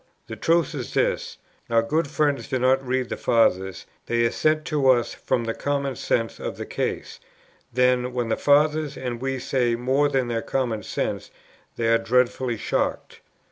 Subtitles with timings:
[0.25, 1.37] The truth is this,
[1.69, 5.95] our good friends do not read the Fathers; they assent to us from the common
[5.95, 7.19] sense of the case:
[7.71, 11.29] then, when the Fathers, and we, say more than their common sense,
[11.75, 13.21] they are dreadfully shocked.